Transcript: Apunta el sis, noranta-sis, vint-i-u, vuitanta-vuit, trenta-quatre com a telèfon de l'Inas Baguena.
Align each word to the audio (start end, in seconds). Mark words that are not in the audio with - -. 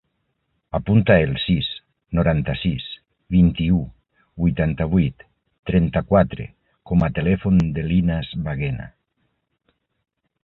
Apunta 0.77 1.17
el 1.25 1.33
sis, 1.41 1.67
noranta-sis, 2.19 2.87
vint-i-u, 3.35 3.75
vuitanta-vuit, 4.45 5.23
trenta-quatre 5.71 6.47
com 6.93 7.05
a 7.09 7.11
telèfon 7.19 7.61
de 7.79 7.85
l'Inas 7.91 8.33
Baguena. 8.49 8.89